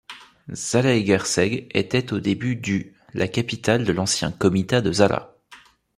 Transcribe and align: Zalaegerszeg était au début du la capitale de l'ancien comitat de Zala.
Zalaegerszeg 0.51 1.67
était 1.75 2.11
au 2.11 2.19
début 2.19 2.55
du 2.55 2.95
la 3.13 3.27
capitale 3.27 3.83
de 3.85 3.91
l'ancien 3.93 4.31
comitat 4.31 4.81
de 4.81 4.91
Zala. 4.91 5.35